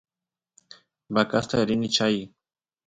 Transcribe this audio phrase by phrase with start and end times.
[1.15, 2.15] vacasta rini chay